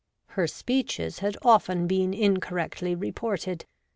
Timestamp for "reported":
2.95-3.67